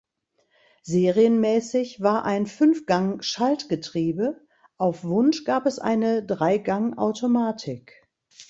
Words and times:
Serienmäßig 0.81 2.01
war 2.01 2.25
ein 2.25 2.47
Fünfgang-Schaltgetriebe; 2.47 4.41
auf 4.77 5.03
Wunsch 5.03 5.43
gab 5.43 5.67
es 5.67 5.77
eine 5.77 6.25
Dreigang-Automatik. 6.25 8.09